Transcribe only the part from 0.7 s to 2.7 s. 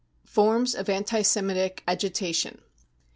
of anti Semitic agitation.